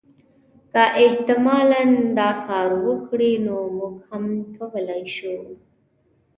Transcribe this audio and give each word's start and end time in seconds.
که 0.71 0.83
احتمالا 1.03 1.83
دا 2.17 2.29
کار 2.47 2.69
وکړي 2.85 3.31
نو 3.45 3.55
موږ 3.77 3.95
هم 4.09 4.23
کولای 4.57 5.03
شو. 5.15 5.37